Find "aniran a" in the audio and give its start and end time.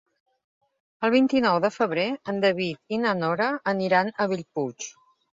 3.73-4.27